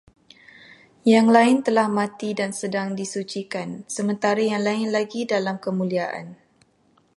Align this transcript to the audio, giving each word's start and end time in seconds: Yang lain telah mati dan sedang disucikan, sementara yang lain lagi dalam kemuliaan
Yang 1.13 1.27
lain 1.35 1.57
telah 1.67 1.85
mati 1.99 2.29
dan 2.39 2.51
sedang 2.61 2.89
disucikan, 2.99 3.69
sementara 3.95 4.41
yang 4.51 4.61
lain 4.69 4.87
lagi 4.97 5.21
dalam 5.33 5.55
kemuliaan 5.65 6.25